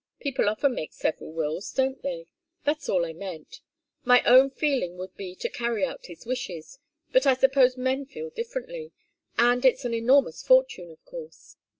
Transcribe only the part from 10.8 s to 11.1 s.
of